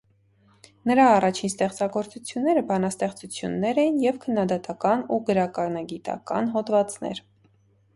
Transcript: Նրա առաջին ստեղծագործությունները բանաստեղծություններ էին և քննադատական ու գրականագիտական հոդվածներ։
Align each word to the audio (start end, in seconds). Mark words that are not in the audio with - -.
Նրա 0.91 1.03
առաջին 1.17 1.51
ստեղծագործությունները 1.53 2.65
բանաստեղծություններ 2.73 3.83
էին 3.85 4.03
և 4.09 4.21
քննադատական 4.27 5.09
ու 5.19 5.25
գրականագիտական 5.33 6.55
հոդվածներ։ 6.59 7.29